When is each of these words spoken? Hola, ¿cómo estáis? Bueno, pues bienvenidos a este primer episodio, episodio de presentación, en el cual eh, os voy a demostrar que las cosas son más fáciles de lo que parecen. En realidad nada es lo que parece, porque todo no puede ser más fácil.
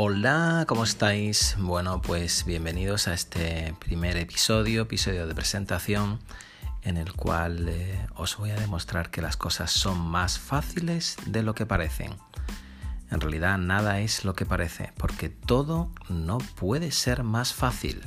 Hola, 0.00 0.64
¿cómo 0.68 0.84
estáis? 0.84 1.56
Bueno, 1.58 2.00
pues 2.00 2.44
bienvenidos 2.44 3.08
a 3.08 3.14
este 3.14 3.74
primer 3.80 4.16
episodio, 4.16 4.82
episodio 4.82 5.26
de 5.26 5.34
presentación, 5.34 6.20
en 6.82 6.98
el 6.98 7.14
cual 7.14 7.68
eh, 7.68 8.06
os 8.14 8.36
voy 8.36 8.50
a 8.50 8.54
demostrar 8.54 9.10
que 9.10 9.22
las 9.22 9.36
cosas 9.36 9.72
son 9.72 9.98
más 9.98 10.38
fáciles 10.38 11.16
de 11.26 11.42
lo 11.42 11.56
que 11.56 11.66
parecen. 11.66 12.12
En 13.10 13.20
realidad 13.20 13.58
nada 13.58 13.98
es 13.98 14.24
lo 14.24 14.36
que 14.36 14.46
parece, 14.46 14.92
porque 14.98 15.30
todo 15.30 15.90
no 16.08 16.38
puede 16.38 16.92
ser 16.92 17.24
más 17.24 17.52
fácil. 17.52 18.00